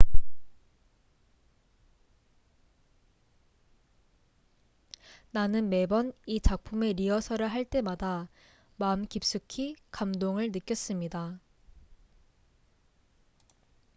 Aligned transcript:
"""나는 5.29 5.69
매번 5.69 6.11
이 6.25 6.39
작품의 6.41 6.93
리허설을 6.93 7.47
할 7.51 7.65
때마다 7.65 8.27
마음 8.77 9.05
깊숙이 9.05 9.75
감동을 9.91 10.51
느꼈습니다"". 10.53 11.37